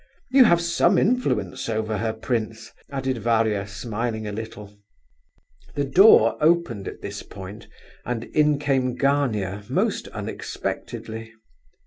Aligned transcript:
You 0.31 0.45
have 0.45 0.59
some 0.61 0.97
influence 0.97 1.69
over 1.69 1.99
her, 1.99 2.11
prince," 2.11 2.71
added 2.89 3.19
Varia, 3.19 3.67
smiling 3.67 4.25
a 4.25 4.31
little. 4.31 4.75
The 5.75 5.83
door 5.83 6.39
opened 6.43 6.87
at 6.87 7.03
this 7.03 7.21
point, 7.21 7.67
and 8.03 8.23
in 8.23 8.57
came 8.57 8.95
Gania 8.95 9.61
most 9.69 10.07
unexpectedly. 10.07 11.31